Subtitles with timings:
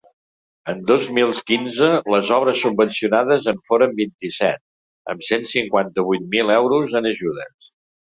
[0.71, 4.65] En dos mil quinze, les obres subvencionades en foren vint-i-set,
[5.15, 7.75] amb cent cinquanta-vuit mil euros en ajudes.